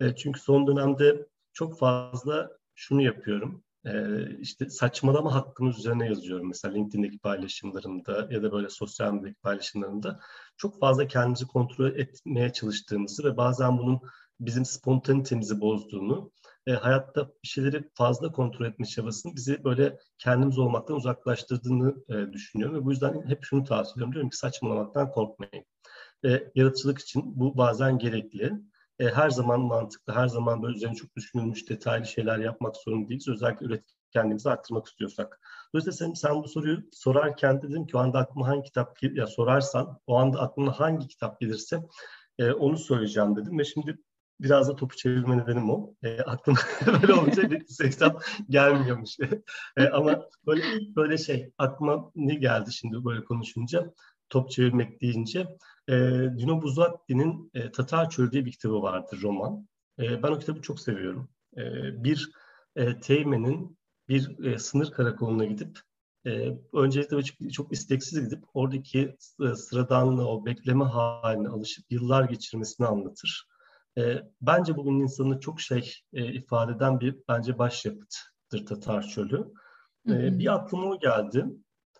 e, 0.00 0.14
çünkü 0.16 0.40
son 0.40 0.66
dönemde 0.66 1.26
çok 1.52 1.78
fazla 1.78 2.50
şunu 2.74 3.02
yapıyorum. 3.02 3.64
E, 3.84 3.92
işte 4.40 4.70
saçmalama 4.70 5.34
hakkımız 5.34 5.78
üzerine 5.78 6.06
yazıyorum. 6.06 6.48
Mesela 6.48 6.74
LinkedIn'deki 6.74 7.18
paylaşımlarımda 7.18 8.28
ya 8.30 8.42
da 8.42 8.52
böyle 8.52 8.68
sosyal 8.70 9.12
medyadaki 9.12 9.40
paylaşımlarımda 9.40 10.20
çok 10.56 10.80
fazla 10.80 11.06
kendimizi 11.06 11.46
kontrol 11.46 11.96
etmeye 11.96 12.52
çalıştığımızı 12.52 13.24
ve 13.24 13.36
bazen 13.36 13.78
bunun 13.78 14.00
bizim 14.40 14.64
spontanitemizi 14.64 15.60
bozduğunu, 15.60 16.32
e, 16.66 16.72
hayatta 16.72 17.28
bir 17.28 17.48
şeyleri 17.48 17.90
fazla 17.94 18.32
kontrol 18.32 18.66
etme 18.66 18.86
çabasının 18.86 19.36
bizi 19.36 19.64
böyle 19.64 19.98
kendimiz 20.18 20.58
olmaktan 20.58 20.96
uzaklaştırdığını 20.96 21.94
e, 22.08 22.32
düşünüyorum 22.32 22.76
ve 22.76 22.84
bu 22.84 22.90
yüzden 22.90 23.26
hep 23.26 23.44
şunu 23.44 23.64
tavsiye 23.64 23.92
ediyorum. 23.92 24.12
Diyorum 24.12 24.30
ki 24.30 24.36
saçmalamaktan 24.36 25.10
korkmayın. 25.10 25.64
E, 26.24 26.52
yaratıcılık 26.54 26.98
için 26.98 27.22
bu 27.40 27.56
bazen 27.56 27.98
gerekli 27.98 28.52
e, 28.98 29.06
her 29.08 29.30
zaman 29.30 29.60
mantıklı, 29.60 30.12
her 30.12 30.28
zaman 30.28 30.62
böyle 30.62 30.76
üzerine 30.76 30.94
çok 30.94 31.16
düşünülmüş 31.16 31.68
detaylı 31.70 32.06
şeyler 32.06 32.38
yapmak 32.38 32.76
zorunda 32.76 33.08
değiliz. 33.08 33.28
Özellikle 33.28 33.66
üretkenliğimizi 33.66 34.50
arttırmak 34.50 34.86
istiyorsak. 34.86 35.40
Dolayısıyla 35.74 35.96
sen, 35.96 36.28
sen 36.28 36.42
bu 36.42 36.48
soruyu 36.48 36.78
sorarken 36.92 37.62
dedim 37.62 37.86
ki 37.86 37.96
o 37.96 38.00
anda 38.00 38.18
aklıma 38.18 38.48
hangi 38.48 38.62
kitap 38.62 39.02
ya 39.02 39.26
sorarsan 39.26 40.00
o 40.06 40.16
anda 40.16 40.40
aklıma 40.40 40.80
hangi 40.80 41.08
kitap 41.08 41.40
gelirse 41.40 41.82
e, 42.38 42.52
onu 42.52 42.78
söyleyeceğim 42.78 43.36
dedim 43.36 43.58
ve 43.58 43.64
şimdi 43.64 43.98
biraz 44.40 44.68
da 44.68 44.76
topu 44.76 44.96
çevirme 44.96 45.38
nedenim 45.38 45.70
o. 45.70 45.94
E, 46.02 46.20
aklıma 46.20 46.58
böyle 47.02 47.14
olunca 47.14 47.50
bir 47.50 47.66
kitap 47.66 48.24
gelmiyormuş. 48.48 49.16
e, 49.76 49.88
ama 49.88 50.28
böyle 50.46 50.62
böyle 50.96 51.18
şey 51.18 51.52
aklıma 51.58 52.10
ne 52.14 52.34
geldi 52.34 52.72
şimdi 52.72 53.04
böyle 53.04 53.24
konuşunca 53.24 53.92
top 54.30 54.50
çevirmek 54.50 55.00
deyince 55.00 55.40
e, 55.88 55.94
Dino 56.38 56.62
Buzzatti'nin 56.62 57.50
e, 57.54 57.70
Tatar 57.70 58.10
Çölü 58.10 58.32
diye 58.32 58.44
bir 58.44 58.52
kitabı 58.52 58.82
vardır 58.82 59.22
roman. 59.22 59.68
E, 59.98 60.22
ben 60.22 60.32
o 60.32 60.38
kitabı 60.38 60.62
çok 60.62 60.80
seviyorum. 60.80 61.28
E, 61.56 61.62
bir 62.04 62.30
e, 62.76 63.00
teğmenin 63.00 63.78
bir 64.08 64.44
e, 64.44 64.58
sınır 64.58 64.90
karakoluna 64.90 65.44
gidip 65.44 65.80
e, 66.26 66.58
öncelikle 66.72 67.22
çok, 67.22 67.52
çok 67.52 67.72
isteksiz 67.72 68.24
gidip 68.24 68.44
oradaki 68.54 69.16
e, 69.42 69.54
sıradanlığı, 69.54 70.28
o 70.28 70.46
bekleme 70.46 70.84
haline 70.84 71.48
alışıp 71.48 71.84
yıllar 71.90 72.24
geçirmesini 72.24 72.86
anlatır. 72.86 73.46
E, 73.98 74.22
bence 74.40 74.76
bugün 74.76 75.00
insanı 75.00 75.40
çok 75.40 75.60
şey 75.60 75.94
e, 76.12 76.32
ifade 76.32 76.72
eden 76.72 77.00
bir 77.00 77.16
bence 77.28 77.58
başyapıttır 77.58 78.66
Tatar 78.66 79.02
Çölü. 79.02 79.52
E, 80.08 80.38
bir 80.38 80.54
aklıma 80.54 80.86
o 80.86 80.98
geldi. 80.98 81.44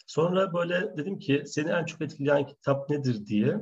Sonra 0.09 0.53
böyle 0.53 0.97
dedim 0.97 1.19
ki 1.19 1.43
seni 1.47 1.71
en 1.71 1.85
çok 1.85 2.01
etkileyen 2.01 2.47
kitap 2.47 2.91
nedir 2.91 3.27
diye. 3.27 3.61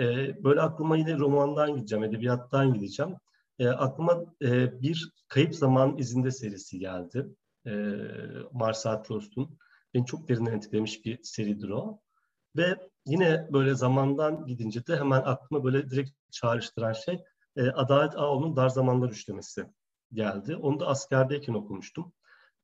E, 0.00 0.04
böyle 0.44 0.60
aklıma 0.60 0.96
yine 0.96 1.18
romandan 1.18 1.76
gideceğim, 1.76 2.04
edebiyattan 2.04 2.74
gideceğim. 2.74 3.16
E, 3.58 3.68
aklıma 3.68 4.24
e, 4.42 4.80
bir 4.82 5.12
Kayıp 5.28 5.54
Zaman 5.54 5.98
izinde 5.98 6.30
serisi 6.30 6.78
geldi. 6.78 7.26
E, 7.66 7.72
Marcel 8.52 9.02
Proust'un. 9.02 9.58
Beni 9.94 10.06
çok 10.06 10.28
derinden 10.28 10.56
etkilemiş 10.56 11.04
bir 11.04 11.18
seridir 11.22 11.68
o. 11.68 12.00
Ve 12.56 12.76
yine 13.06 13.48
böyle 13.52 13.74
zamandan 13.74 14.46
gidince 14.46 14.86
de 14.86 14.96
hemen 14.96 15.22
aklıma 15.24 15.64
böyle 15.64 15.90
direkt 15.90 16.10
çağrıştıran 16.30 16.92
şey 16.92 17.24
e, 17.56 17.70
Adalet 17.70 18.16
Ağoğlu'nun 18.16 18.56
Dar 18.56 18.68
Zamanlar 18.68 19.08
Üçlemesi 19.08 19.66
geldi. 20.12 20.56
Onu 20.56 20.80
da 20.80 20.86
askerdeyken 20.86 21.54
okumuştum. 21.54 22.12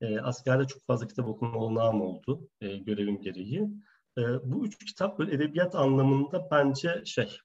E, 0.01 0.19
askerde 0.19 0.67
çok 0.67 0.85
fazla 0.87 1.07
kitap 1.07 1.27
okuma 1.27 1.59
olanağım 1.59 2.01
oldu 2.01 2.49
e, 2.61 2.77
görevim 2.77 3.21
gereği. 3.21 3.69
E, 4.17 4.21
bu 4.51 4.65
üç 4.65 4.85
kitap 4.85 5.19
böyle 5.19 5.35
edebiyat 5.35 5.75
anlamında 5.75 6.47
bence 6.51 7.05
şey 7.05 7.37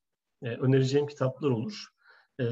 e, 0.43 0.49
önereceğim 0.49 1.07
kitaplar 1.07 1.51
olur. 1.51 1.87
E, 2.41 2.45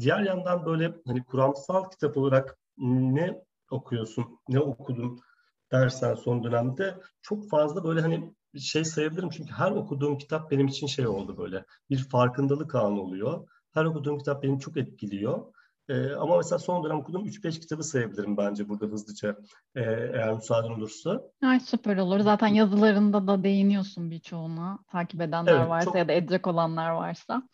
diğer 0.00 0.20
yandan 0.20 0.66
böyle 0.66 0.94
hani 1.06 1.24
kuramsal 1.24 1.90
kitap 1.90 2.16
olarak 2.16 2.58
ne 2.78 3.42
okuyorsun, 3.70 4.38
ne 4.48 4.60
okudun 4.60 5.20
dersen 5.72 6.14
son 6.14 6.44
dönemde 6.44 7.00
çok 7.22 7.50
fazla 7.50 7.84
böyle 7.84 8.00
hani 8.00 8.34
şey 8.58 8.84
sayabilirim 8.84 9.30
çünkü 9.30 9.52
her 9.52 9.70
okuduğum 9.70 10.18
kitap 10.18 10.50
benim 10.50 10.66
için 10.66 10.86
şey 10.86 11.06
oldu 11.06 11.38
böyle 11.38 11.64
bir 11.90 12.08
farkındalık 12.08 12.74
anı 12.74 13.00
oluyor. 13.00 13.48
Her 13.72 13.84
okuduğum 13.84 14.18
kitap 14.18 14.42
beni 14.42 14.60
çok 14.60 14.76
etkiliyor. 14.76 15.53
Ee, 15.88 16.12
ama 16.12 16.36
mesela 16.36 16.58
son 16.58 16.84
dönem 16.84 16.98
okuduğum 16.98 17.26
3-5 17.26 17.60
kitabı 17.60 17.84
sayabilirim 17.84 18.36
bence 18.36 18.68
burada 18.68 18.86
hızlıca 18.86 19.36
e, 19.74 19.82
eğer 19.82 20.34
müsaaden 20.34 20.70
olursa. 20.70 21.22
Ay 21.42 21.60
süper 21.60 21.96
olur. 21.96 22.20
Zaten 22.20 22.48
yazılarında 22.48 23.26
da 23.26 23.44
değiniyorsun 23.44 24.10
birçoğuna. 24.10 24.78
Takip 24.92 25.20
edenler 25.20 25.56
evet, 25.56 25.68
varsa 25.68 25.84
çok... 25.84 25.96
ya 25.96 26.08
da 26.08 26.12
edecek 26.12 26.46
olanlar 26.46 26.90
varsa. 26.90 27.48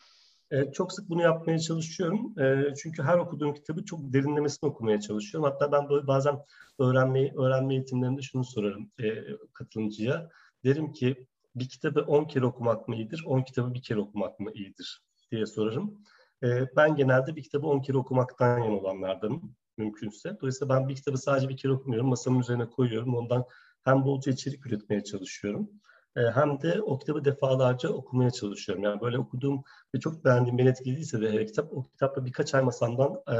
E, 0.51 0.71
çok 0.71 0.93
sık 0.93 1.09
bunu 1.09 1.21
yapmaya 1.21 1.59
çalışıyorum. 1.59 2.39
E, 2.39 2.73
çünkü 2.75 3.03
her 3.03 3.17
okuduğum 3.17 3.53
kitabı 3.53 3.85
çok 3.85 4.13
derinlemesine 4.13 4.69
okumaya 4.69 4.99
çalışıyorum. 4.99 5.49
Hatta 5.51 5.71
ben 5.71 5.89
böyle 5.89 6.07
bazen 6.07 6.35
öğrenme, 6.79 7.33
öğrenme 7.35 7.73
eğitimlerinde 7.73 8.21
şunu 8.21 8.43
sorarım 8.43 8.91
e, 9.03 9.09
katılımcıya. 9.53 10.29
Derim 10.65 10.93
ki 10.93 11.27
bir 11.55 11.69
kitabı 11.69 12.01
10 12.01 12.25
kere 12.25 12.45
okumak 12.45 12.87
mı 12.87 12.95
iyidir, 12.95 13.23
10 13.25 13.41
kitabı 13.41 13.73
bir 13.73 13.81
kere 13.81 13.99
okumak 13.99 14.39
mı 14.39 14.51
iyidir 14.53 15.01
diye 15.31 15.45
sorarım. 15.45 15.97
E, 16.43 16.75
ben 16.75 16.95
genelde 16.95 17.35
bir 17.35 17.43
kitabı 17.43 17.67
10 17.67 17.79
kere 17.81 17.97
okumaktan 17.97 18.59
yan 18.59 18.73
olanlardanım 18.73 19.55
mümkünse. 19.77 20.37
Dolayısıyla 20.41 20.75
ben 20.75 20.89
bir 20.89 20.95
kitabı 20.95 21.17
sadece 21.17 21.49
bir 21.49 21.57
kere 21.57 21.71
okumuyorum, 21.71 22.09
masamın 22.09 22.39
üzerine 22.39 22.69
koyuyorum. 22.69 23.15
Ondan 23.15 23.45
hem 23.83 24.05
bolca 24.05 24.31
içerik 24.31 24.65
üretmeye 24.65 25.03
çalışıyorum 25.03 25.69
e, 26.15 26.21
hem 26.21 26.61
de 26.61 26.81
o 26.81 26.99
kitabı 26.99 27.25
defalarca 27.25 27.89
okumaya 27.89 28.31
çalışıyorum. 28.31 28.83
Yani 28.83 29.01
böyle 29.01 29.17
okuduğum 29.19 29.63
ve 29.95 29.99
çok 29.99 30.25
beğendiğim, 30.25 30.57
beni 30.57 30.69
etkilediyse 30.69 31.21
de 31.21 31.45
kitap, 31.45 31.73
o 31.73 31.83
kitapla 31.83 32.25
birkaç 32.25 32.55
ay 32.55 32.61
masamdan 32.61 33.23
e, 33.29 33.35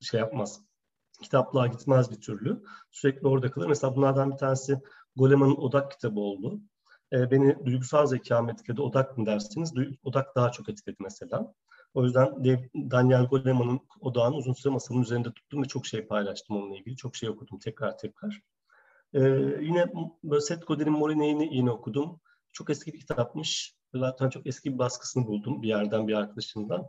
şey 0.00 0.20
yapmaz. 0.20 0.60
Kitaplığa 1.22 1.66
gitmez 1.66 2.10
bir 2.10 2.20
türlü. 2.20 2.62
Sürekli 2.90 3.28
orada 3.28 3.50
kalır. 3.50 3.66
Mesela 3.66 3.96
bunlardan 3.96 4.30
bir 4.30 4.36
tanesi 4.36 4.80
Goleman'ın 5.16 5.56
Odak 5.56 5.90
kitabı 5.90 6.20
oldu. 6.20 6.60
E, 7.12 7.30
beni 7.30 7.66
duygusal 7.66 8.06
zekam 8.06 8.50
etkiledi. 8.50 8.80
Odak 8.80 9.18
mı 9.18 9.26
dersiniz? 9.26 9.72
Odak 10.02 10.36
daha 10.36 10.52
çok 10.52 10.68
etkiledi 10.68 10.96
mesela. 11.00 11.54
O 11.94 12.04
yüzden 12.04 12.44
Daniel 12.90 13.24
Goleman'ın 13.24 13.80
odağını 14.00 14.36
uzun 14.36 14.52
süre 14.52 14.72
masamın 14.72 15.02
üzerinde 15.02 15.32
tuttum 15.32 15.62
ve 15.62 15.68
çok 15.68 15.86
şey 15.86 16.06
paylaştım 16.06 16.56
onunla 16.56 16.76
ilgili. 16.76 16.96
Çok 16.96 17.16
şey 17.16 17.28
okudum 17.28 17.58
tekrar 17.58 17.98
tekrar. 17.98 18.42
Ee, 19.14 19.20
yine 19.60 19.86
Seth 20.40 20.66
Godin'in 20.66 20.92
Morine'ini 20.92 21.56
yine 21.56 21.70
okudum. 21.70 22.20
Çok 22.52 22.70
eski 22.70 22.92
bir 22.92 23.00
kitapmış. 23.00 23.74
Zaten 23.94 24.30
çok 24.30 24.46
eski 24.46 24.72
bir 24.72 24.78
baskısını 24.78 25.26
buldum 25.26 25.62
bir 25.62 25.68
yerden 25.68 26.08
bir 26.08 26.14
arkadaşımdan. 26.14 26.84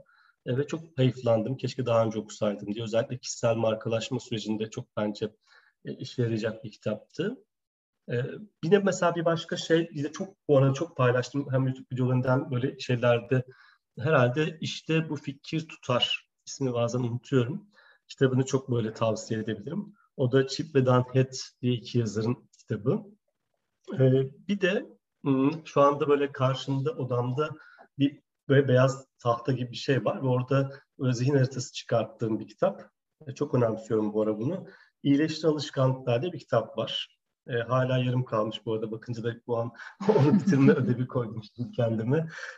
Ee, 0.45 0.57
ve 0.57 0.67
çok 0.67 0.81
hayıflandım. 0.97 1.57
Keşke 1.57 1.85
daha 1.85 2.05
önce 2.05 2.19
okusaydım 2.19 2.73
diye. 2.73 2.83
Özellikle 2.83 3.17
kişisel 3.17 3.55
markalaşma 3.55 4.19
sürecinde 4.19 4.69
çok 4.69 4.85
bence 4.97 5.35
e, 5.85 5.93
işe 5.93 6.21
yarayacak 6.21 6.63
bir 6.63 6.71
kitaptı. 6.71 7.37
Ee, 8.11 8.21
yine 8.63 8.79
mesela 8.79 9.15
bir 9.15 9.25
başka 9.25 9.57
şey, 9.57 9.89
yine 9.93 10.11
çok 10.11 10.35
bu 10.47 10.57
arada 10.57 10.73
çok 10.73 10.97
paylaştım 10.97 11.47
hem 11.51 11.67
YouTube 11.67 11.87
videolarından 11.91 12.51
böyle 12.51 12.79
şeylerde 12.79 13.43
herhalde 13.99 14.57
işte 14.61 15.09
bu 15.09 15.15
fikir 15.15 15.67
tutar 15.67 16.29
ismini 16.45 16.73
bazen 16.73 16.99
unutuyorum. 16.99 17.67
Kitabını 18.07 18.45
çok 18.45 18.71
böyle 18.71 18.93
tavsiye 18.93 19.39
edebilirim. 19.39 19.93
O 20.17 20.31
da 20.31 20.47
Chip 20.47 20.75
ve 20.75 20.85
Dan 20.85 21.05
Head 21.13 21.33
diye 21.61 21.73
iki 21.73 21.99
yazarın 21.99 22.49
kitabı. 22.59 23.03
Ee, 23.93 24.31
bir 24.47 24.61
de 24.61 24.85
şu 25.65 25.81
anda 25.81 26.07
böyle 26.07 26.31
karşımda 26.31 26.91
odamda 26.91 27.49
bir 27.99 28.21
böyle 28.49 28.67
beyaz 28.67 29.05
tahta 29.19 29.51
gibi 29.51 29.71
bir 29.71 29.77
şey 29.77 30.05
var 30.05 30.23
ve 30.23 30.27
orada 30.27 30.71
zihin 30.99 31.35
haritası 31.35 31.73
çıkarttığım 31.73 32.39
bir 32.39 32.47
kitap. 32.47 32.91
Çok 33.35 33.55
önemsiyorum 33.55 34.13
bu 34.13 34.21
ara 34.21 34.39
bunu. 34.39 34.67
İyileştir 35.03 35.47
Alışkanlıklar 35.47 36.21
diye 36.21 36.33
bir 36.33 36.39
kitap 36.39 36.77
var. 36.77 37.18
E, 37.49 37.53
hala 37.53 37.97
yarım 37.97 38.23
kalmış 38.25 38.65
bu 38.65 38.73
arada. 38.73 38.91
Bakınca 38.91 39.23
da 39.23 39.35
bu 39.47 39.57
an 39.57 39.71
onu 40.19 40.33
bitirme 40.33 40.71
ödevi 40.73 41.07
koydum 41.07 41.41
kendime. 41.75 42.17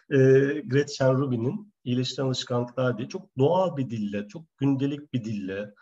E, 0.09 0.17
Gretchen 0.65 1.17
Rubin'in 1.17 1.73
İyileştiren 1.83 2.27
Alışkanlıklar 2.27 2.97
diye 2.97 3.09
çok 3.09 3.37
doğal 3.37 3.77
bir 3.77 3.89
dille, 3.89 4.27
çok 4.27 4.57
gündelik 4.57 5.13
bir 5.13 5.23
dille, 5.23 5.73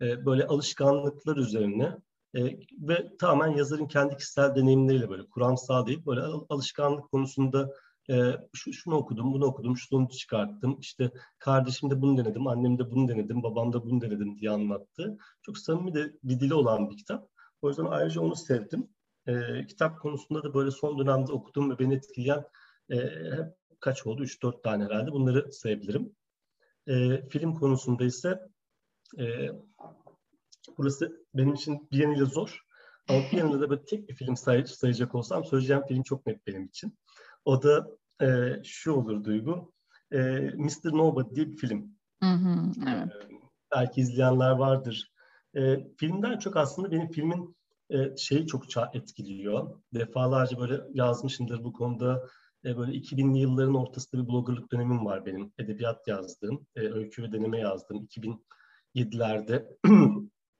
e, 0.00 0.26
böyle 0.26 0.46
alışkanlıklar 0.46 1.36
üzerine 1.36 1.96
e, 2.34 2.44
ve 2.80 3.16
tamamen 3.18 3.56
yazarın 3.56 3.86
kendi 3.86 4.16
kişisel 4.16 4.54
deneyimleriyle 4.56 5.10
böyle 5.10 5.26
kuramsal 5.26 5.86
değil 5.86 6.06
böyle 6.06 6.20
alışkanlık 6.48 7.10
konusunda 7.10 7.70
e, 8.10 8.32
şu, 8.54 8.72
şunu 8.72 8.94
okudum, 8.94 9.32
bunu 9.32 9.44
okudum, 9.44 9.76
şunu 9.76 10.08
çıkarttım. 10.08 10.78
İşte 10.80 11.10
kardeşim 11.38 11.90
de 11.90 12.02
bunu 12.02 12.18
denedim, 12.18 12.46
annem 12.46 12.78
de 12.78 12.90
bunu 12.90 13.08
denedim, 13.08 13.42
babam 13.42 13.72
da 13.72 13.84
bunu 13.84 14.00
denedim 14.00 14.38
diye 14.38 14.50
anlattı. 14.50 15.18
Çok 15.42 15.58
samimi 15.58 15.94
de 15.94 16.12
bir 16.22 16.40
dili 16.40 16.54
olan 16.54 16.90
bir 16.90 16.96
kitap. 16.96 17.28
O 17.62 17.68
yüzden 17.68 17.84
ayrıca 17.84 18.20
onu 18.20 18.36
sevdim. 18.36 18.88
E, 19.26 19.66
kitap 19.66 20.00
konusunda 20.00 20.42
da 20.42 20.54
böyle 20.54 20.70
son 20.70 20.98
dönemde 20.98 21.32
okudum 21.32 21.70
ve 21.70 21.78
beni 21.78 21.94
etkileyen 21.94 22.44
e, 22.90 22.98
kaç 23.80 24.06
oldu? 24.06 24.24
3-4 24.24 24.62
tane 24.62 24.84
herhalde. 24.84 25.12
Bunları 25.12 25.52
sayabilirim. 25.52 26.16
E, 26.86 27.22
film 27.28 27.54
konusunda 27.54 28.04
ise 28.04 28.40
e, 29.18 29.48
burası 30.78 31.26
benim 31.34 31.54
için 31.54 31.88
bir 31.92 31.98
yanıyla 31.98 32.24
zor. 32.24 32.60
Ama 33.08 33.18
bir 33.32 33.36
yanıyla 33.38 33.60
da 33.60 33.70
böyle 33.70 33.84
tek 33.84 34.08
bir 34.08 34.14
film 34.14 34.36
say 34.36 34.66
sayacak 34.66 35.14
olsam 35.14 35.44
söyleyeceğim 35.44 35.82
film 35.88 36.02
çok 36.02 36.26
net 36.26 36.46
benim 36.46 36.64
için. 36.64 36.98
O 37.44 37.62
da 37.62 37.88
e, 38.22 38.60
şu 38.64 38.92
olur 38.92 39.24
Duygu. 39.24 39.72
E, 40.12 40.18
Mr. 40.54 40.92
Nobody 40.92 41.34
diye 41.34 41.46
bir 41.46 41.56
film. 41.56 41.94
Hı 42.22 42.30
hı, 42.30 42.72
evet. 42.88 43.08
E, 43.08 43.28
belki 43.74 44.00
izleyenler 44.00 44.50
vardır. 44.50 45.12
E, 45.58 45.86
filmden 45.96 46.38
çok 46.38 46.56
aslında 46.56 46.90
benim 46.90 47.10
filmin 47.10 47.56
e, 47.90 48.16
şeyi 48.16 48.46
çok 48.46 48.64
etkiliyor. 48.94 49.80
Defalarca 49.94 50.58
böyle 50.58 50.80
yazmışımdır 50.94 51.64
bu 51.64 51.72
konuda. 51.72 52.26
E, 52.64 52.76
böyle 52.76 52.92
2000'li 52.92 53.38
yılların 53.38 53.74
ortasında 53.74 54.22
bir 54.22 54.28
bloggerlık 54.28 54.72
dönemim 54.72 55.04
var 55.04 55.26
benim. 55.26 55.52
Edebiyat 55.58 56.08
yazdığım, 56.08 56.66
e, 56.76 56.80
öykü 56.80 57.22
ve 57.22 57.32
deneme 57.32 57.58
yazdığım. 57.58 58.02
2000 58.02 58.44
2007'lerde, 58.94 59.66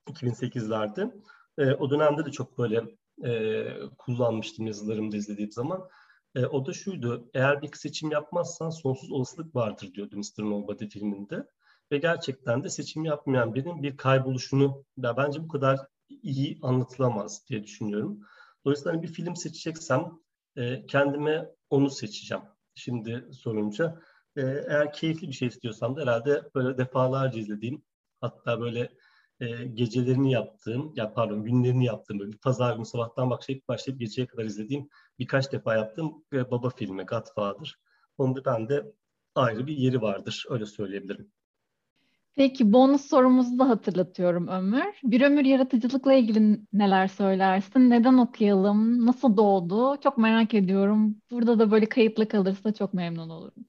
2008'lerde. 0.06 1.12
E, 1.58 1.72
o 1.72 1.90
dönemde 1.90 2.24
de 2.24 2.30
çok 2.30 2.58
böyle 2.58 2.84
e, 3.24 3.64
kullanmıştım 3.98 4.66
yazılarımda 4.66 5.16
izlediğim 5.16 5.52
zaman. 5.52 5.88
E, 6.34 6.46
o 6.46 6.66
da 6.66 6.72
şuydu, 6.72 7.30
eğer 7.34 7.62
bir 7.62 7.70
seçim 7.72 8.10
yapmazsan 8.10 8.70
sonsuz 8.70 9.12
olasılık 9.12 9.54
vardır 9.54 9.94
diyordu 9.94 10.16
Mr. 10.16 10.42
Nobody 10.42 10.88
filminde. 10.88 11.46
Ve 11.92 11.98
gerçekten 11.98 12.64
de 12.64 12.68
seçim 12.68 13.04
yapmayan 13.04 13.54
birinin 13.54 13.82
bir 13.82 13.96
kayboluşunu, 13.96 14.84
ya 14.96 15.16
bence 15.16 15.42
bu 15.42 15.48
kadar 15.48 15.78
iyi 16.08 16.58
anlatılamaz 16.62 17.44
diye 17.48 17.62
düşünüyorum. 17.62 18.20
Dolayısıyla 18.64 18.92
hani 18.92 19.02
bir 19.02 19.08
film 19.08 19.36
seçeceksem 19.36 20.12
e, 20.56 20.86
kendime 20.86 21.48
onu 21.70 21.90
seçeceğim. 21.90 22.44
Şimdi 22.74 23.28
sorunca. 23.32 24.00
E, 24.36 24.40
eğer 24.42 24.92
keyifli 24.92 25.28
bir 25.28 25.32
şey 25.32 25.48
istiyorsam 25.48 25.96
da 25.96 26.02
herhalde 26.02 26.42
böyle 26.54 26.78
defalarca 26.78 27.40
izlediğim 27.40 27.82
Hatta 28.20 28.60
böyle 28.60 28.92
e, 29.40 29.64
gecelerini 29.66 30.32
yaptığım, 30.32 30.92
ya 30.96 31.12
pardon 31.12 31.44
günlerini 31.44 31.84
yaptığım, 31.84 32.18
böyle 32.18 32.32
bir 32.32 32.38
pazar 32.38 32.74
günü 32.74 32.86
sabahtan 32.86 33.30
başlayıp 33.30 33.68
başlayıp 33.68 34.00
geceye 34.00 34.26
kadar 34.26 34.44
izlediğim 34.44 34.88
birkaç 35.18 35.52
defa 35.52 35.74
yaptığım 35.74 36.24
e, 36.32 36.50
baba 36.50 36.70
filmi 36.70 37.04
Godfather. 37.04 37.78
Onda 38.18 38.44
bende 38.44 38.92
ayrı 39.34 39.66
bir 39.66 39.76
yeri 39.76 40.02
vardır, 40.02 40.46
öyle 40.50 40.66
söyleyebilirim. 40.66 41.32
Peki 42.38 42.72
bonus 42.72 43.08
sorumuzu 43.08 43.58
da 43.58 43.68
hatırlatıyorum 43.68 44.48
Ömür. 44.48 45.00
Bir 45.04 45.20
ömür 45.20 45.44
yaratıcılıkla 45.44 46.14
ilgili 46.14 46.60
neler 46.72 47.08
söylersin? 47.08 47.90
Neden 47.90 48.18
okuyalım? 48.18 49.06
Nasıl 49.06 49.36
doğdu? 49.36 50.00
Çok 50.02 50.18
merak 50.18 50.54
ediyorum. 50.54 51.16
Burada 51.30 51.58
da 51.58 51.70
böyle 51.70 51.88
kayıtlı 51.88 52.28
kalırsa 52.28 52.74
çok 52.74 52.94
memnun 52.94 53.28
olurum. 53.28 53.64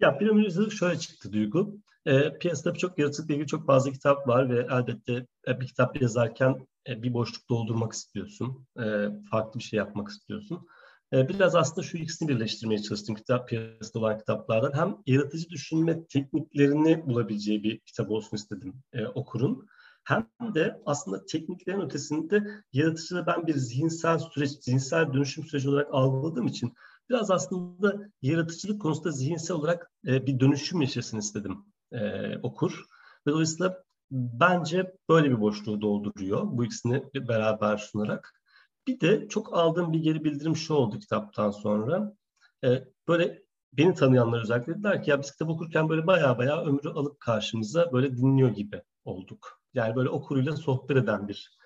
Ya 0.00 0.20
bir 0.20 0.28
ömür 0.28 0.40
yaratıcılık 0.40 0.72
şöyle 0.72 0.98
çıktı 0.98 1.32
Duygu. 1.32 1.76
E, 2.06 2.38
piyasada 2.38 2.74
çok 2.74 2.98
yaratıcılıkla 2.98 3.34
ilgili 3.34 3.46
çok 3.46 3.66
fazla 3.66 3.92
kitap 3.92 4.28
var 4.28 4.50
ve 4.50 4.66
elbette 4.70 5.26
e, 5.48 5.60
bir 5.60 5.66
kitap 5.66 6.02
yazarken 6.02 6.66
e, 6.88 7.02
bir 7.02 7.12
boşluk 7.12 7.48
doldurmak 7.48 7.92
istiyorsun. 7.92 8.66
E, 8.78 9.08
farklı 9.30 9.58
bir 9.58 9.64
şey 9.64 9.76
yapmak 9.76 10.08
istiyorsun. 10.08 10.66
E, 11.12 11.28
biraz 11.28 11.54
aslında 11.54 11.86
şu 11.86 11.98
ikisini 11.98 12.28
birleştirmeye 12.28 12.82
çalıştım 12.82 13.14
kitap 13.14 13.48
piyasada 13.48 13.98
olan 13.98 14.18
kitaplardan. 14.18 14.72
Hem 14.72 14.96
yaratıcı 15.06 15.48
düşünme 15.48 16.06
tekniklerini 16.06 17.06
bulabileceği 17.06 17.62
bir 17.62 17.80
kitap 17.80 18.10
olsun 18.10 18.36
istedim 18.36 18.74
e, 18.92 19.06
okurun. 19.06 19.66
Hem 20.04 20.26
de 20.54 20.82
aslında 20.86 21.26
tekniklerin 21.26 21.80
ötesinde 21.80 22.46
yaratıcılığı 22.72 23.26
ben 23.26 23.46
bir 23.46 23.54
zihinsel 23.54 24.18
süreç, 24.18 24.50
zihinsel 24.50 25.12
dönüşüm 25.12 25.44
süreci 25.44 25.68
olarak 25.68 25.88
algıladığım 25.90 26.46
için 26.46 26.74
biraz 27.10 27.30
aslında 27.30 28.10
yaratıcılık 28.22 28.82
konusunda 28.82 29.10
zihinsel 29.10 29.56
olarak 29.56 29.90
e, 30.06 30.26
bir 30.26 30.40
dönüşüm 30.40 30.80
yaşasın 30.80 31.18
istedim 31.18 31.64
e, 31.92 32.36
okur. 32.38 32.84
Ve 33.26 33.30
dolayısıyla 33.30 33.84
bence 34.10 34.92
böyle 35.08 35.30
bir 35.30 35.40
boşluğu 35.40 35.80
dolduruyor 35.80 36.42
bu 36.44 36.64
ikisini 36.64 37.02
beraber 37.14 37.76
sunarak. 37.76 38.41
Bir 38.86 39.00
de 39.00 39.28
çok 39.28 39.54
aldığım 39.54 39.92
bir 39.92 39.98
geri 39.98 40.24
bildirim 40.24 40.56
şu 40.56 40.74
oldu 40.74 40.98
kitaptan 40.98 41.50
sonra. 41.50 42.16
Ee, 42.64 42.84
böyle 43.08 43.42
beni 43.72 43.94
tanıyanlar 43.94 44.42
özellikle 44.42 44.74
dediler 44.74 45.02
ki 45.02 45.10
ya 45.10 45.20
biz 45.20 45.32
kitap 45.32 45.48
okurken 45.48 45.88
böyle 45.88 46.06
baya 46.06 46.38
baya 46.38 46.64
ömrü 46.64 46.88
alıp 46.88 47.20
karşımıza 47.20 47.92
böyle 47.92 48.16
dinliyor 48.16 48.50
gibi 48.50 48.82
olduk. 49.04 49.60
Yani 49.74 49.96
böyle 49.96 50.08
okuruyla 50.08 50.56
sohbet 50.56 50.96
eden 50.96 51.28
bir 51.28 51.58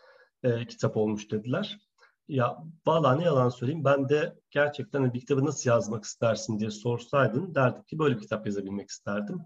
e, 0.43 0.67
kitap 0.67 0.97
olmuş 0.97 1.31
dediler. 1.31 1.79
Ya 2.29 2.57
valla 2.87 3.15
ne 3.15 3.25
yalan 3.25 3.49
söyleyeyim 3.49 3.85
ben 3.85 4.09
de 4.09 4.37
gerçekten 4.51 5.15
bir 5.15 5.21
kitabı 5.21 5.45
nasıl 5.45 5.71
yazmak 5.71 6.05
istersin 6.05 6.59
diye 6.61 6.71
sorsaydın 6.71 7.55
derdim 7.55 7.83
ki 7.83 7.99
böyle 7.99 8.17
bir 8.17 8.21
kitap 8.21 8.47
yazabilmek 8.47 8.91
isterdim. 8.91 9.41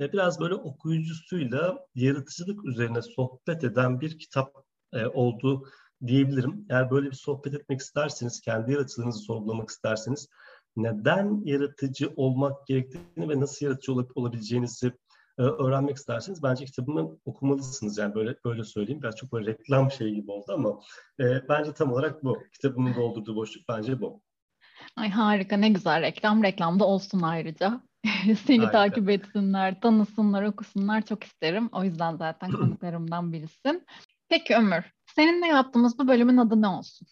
E, 0.00 0.12
biraz 0.12 0.40
böyle 0.40 0.54
okuyucusuyla 0.54 1.86
yaratıcılık 1.94 2.64
üzerine 2.64 3.02
sohbet 3.02 3.64
eden 3.64 4.00
bir 4.00 4.18
kitap 4.18 4.52
e, 4.92 5.06
oldu 5.06 5.68
diyebilirim. 6.06 6.66
Eğer 6.70 6.90
böyle 6.90 7.10
bir 7.10 7.16
sohbet 7.16 7.54
etmek 7.54 7.80
isterseniz, 7.80 8.40
kendi 8.40 8.72
yaratıcılığınızı 8.72 9.18
sorgulamak 9.18 9.68
isterseniz 9.68 10.28
neden 10.76 11.42
yaratıcı 11.44 12.12
olmak 12.16 12.66
gerektiğini 12.66 13.28
ve 13.28 13.40
nasıl 13.40 13.66
yaratıcı 13.66 13.92
olup 13.92 14.16
olabileceğinizi 14.16 14.92
e, 15.38 15.42
öğrenmek 15.42 15.96
isterseniz 15.96 16.42
bence 16.42 16.64
kitabımı 16.64 17.18
okumalısınız. 17.24 17.98
Yani 17.98 18.14
böyle 18.14 18.36
böyle 18.44 18.64
söyleyeyim. 18.64 19.02
Biraz 19.02 19.16
çok 19.16 19.32
böyle 19.32 19.50
reklam 19.50 19.90
şeyi 19.90 20.14
gibi 20.14 20.30
oldu 20.30 20.52
ama 20.52 20.80
e, 21.20 21.48
bence 21.48 21.72
tam 21.72 21.92
olarak 21.92 22.24
bu. 22.24 22.42
Kitabımın 22.52 22.94
doldurduğu 22.94 23.36
boşluk 23.36 23.68
bence 23.68 24.00
bu. 24.00 24.22
Ay 24.96 25.10
harika 25.10 25.56
ne 25.56 25.68
güzel 25.68 26.02
reklam. 26.02 26.42
Reklamda 26.42 26.84
olsun 26.84 27.22
ayrıca. 27.22 27.80
Seni 28.46 28.58
harika. 28.58 28.70
takip 28.70 29.10
etsinler, 29.10 29.80
tanısınlar, 29.80 30.42
okusunlar 30.42 31.02
çok 31.02 31.24
isterim. 31.24 31.68
O 31.72 31.84
yüzden 31.84 32.16
zaten 32.16 32.50
konuklarımdan 32.50 33.32
birisin. 33.32 33.86
Peki 34.28 34.56
Ömür, 34.56 34.84
seninle 35.18 35.46
yaptığımız 35.46 35.98
bu 35.98 36.08
bölümün 36.08 36.36
adı 36.36 36.62
ne 36.62 36.66
olsun? 36.66 37.08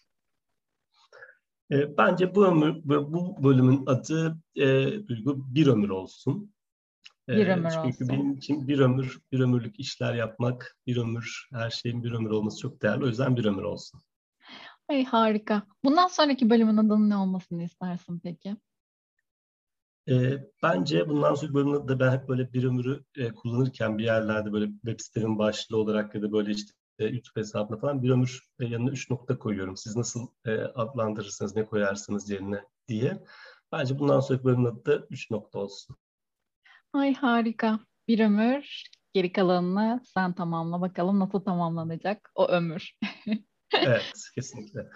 E, 1.71 1.97
bence 1.97 2.35
bu 2.35 2.45
ömür, 2.45 2.75
bu 2.83 3.43
bölümün 3.43 3.85
adı 3.85 4.37
e, 4.55 4.65
Duygu 5.07 5.55
bir 5.55 5.67
ömür 5.67 5.89
olsun. 5.89 6.53
E, 7.29 7.37
bir 7.37 7.47
ömür 7.47 7.69
Çünkü 7.69 7.87
olsun. 7.87 8.09
benim 8.09 8.33
için 8.33 8.67
bir 8.67 8.79
ömür, 8.79 9.19
bir 9.31 9.39
ömürlük 9.39 9.79
işler 9.79 10.13
yapmak, 10.13 10.77
bir 10.87 10.97
ömür, 10.97 11.47
her 11.51 11.69
şeyin 11.69 12.03
bir 12.03 12.11
ömür 12.11 12.29
olması 12.29 12.61
çok 12.61 12.81
değerli. 12.81 13.03
O 13.03 13.07
yüzden 13.07 13.37
bir 13.37 13.45
ömür 13.45 13.63
olsun. 13.63 14.01
Ay 14.89 15.03
harika. 15.05 15.63
Bundan 15.83 16.07
sonraki 16.07 16.49
bölümün 16.49 16.77
adının 16.77 17.09
ne 17.09 17.17
olmasını 17.17 17.63
istersin 17.63 18.19
peki? 18.19 18.57
E, 20.09 20.37
bence 20.63 21.09
bundan 21.09 21.35
sonraki 21.35 21.53
bölümde 21.53 21.87
de 21.87 21.99
ben 21.99 22.11
hep 22.11 22.29
böyle 22.29 22.53
bir 22.53 22.63
ömürü 22.63 23.03
e, 23.17 23.31
kullanırken 23.31 23.97
bir 23.97 24.03
yerlerde 24.03 24.51
böyle 24.51 24.65
web 24.65 24.99
sitenin 24.99 25.37
başlığı 25.39 25.77
olarak 25.77 26.15
ya 26.15 26.21
da 26.21 26.31
böyle 26.31 26.51
işte 26.51 26.71
e, 26.99 27.05
YouTube 27.05 27.39
hesabına 27.39 27.77
falan 27.77 28.03
bir 28.03 28.09
ömür 28.09 28.41
e, 28.59 28.65
yanına 28.65 28.91
üç 28.91 29.09
nokta 29.09 29.39
koyuyorum. 29.39 29.77
Siz 29.77 29.95
nasıl 29.95 30.27
e, 30.45 30.51
adlandırırsınız, 30.51 31.55
ne 31.55 31.65
koyarsınız 31.65 32.29
yerine 32.29 32.63
diye. 32.87 33.23
Bence 33.71 33.99
bundan 33.99 34.19
sonraki 34.19 34.45
bölümün 34.45 34.65
adı 34.65 34.85
da 34.85 35.05
üç 35.09 35.31
nokta 35.31 35.59
olsun. 35.59 35.97
Ay 36.93 37.13
harika. 37.13 37.79
Bir 38.07 38.19
ömür. 38.19 38.83
Geri 39.13 39.31
kalanını 39.31 40.01
sen 40.03 40.33
tamamla 40.33 40.81
bakalım 40.81 41.19
nasıl 41.19 41.39
tamamlanacak 41.39 42.31
o 42.35 42.47
ömür. 42.47 42.91
evet, 43.73 44.13
kesinlikle. 44.35 44.89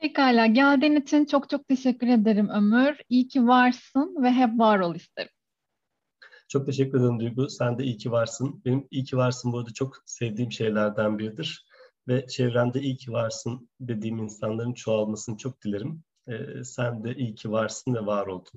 Pekala. 0.00 0.46
Geldiğin 0.46 0.96
için 0.96 1.24
çok 1.24 1.50
çok 1.50 1.68
teşekkür 1.68 2.08
ederim 2.08 2.48
Ömür. 2.48 2.96
İyi 3.08 3.28
ki 3.28 3.46
varsın 3.46 4.22
ve 4.22 4.32
hep 4.32 4.58
var 4.58 4.78
ol 4.78 4.94
isterim. 4.94 5.30
Çok 6.48 6.66
teşekkür 6.66 6.98
ederim 6.98 7.20
Duygu. 7.20 7.48
Sen 7.48 7.78
de 7.78 7.84
iyi 7.84 7.96
ki 7.96 8.10
varsın. 8.12 8.62
Benim 8.64 8.88
iyi 8.90 9.04
ki 9.04 9.16
varsın 9.16 9.52
bu 9.52 9.58
arada 9.58 9.72
çok 9.72 9.96
sevdiğim 10.06 10.52
şeylerden 10.52 11.18
biridir. 11.18 11.66
Ve 12.08 12.26
çevremde 12.26 12.80
iyi 12.80 12.96
ki 12.96 13.12
varsın 13.12 13.68
dediğim 13.80 14.18
insanların 14.18 14.74
çoğalmasını 14.74 15.36
çok 15.36 15.62
dilerim. 15.62 16.04
Ee, 16.28 16.64
sen 16.64 17.04
de 17.04 17.14
iyi 17.14 17.34
ki 17.34 17.50
varsın 17.50 17.94
ve 17.94 18.06
var 18.06 18.26
oldun. 18.26 18.52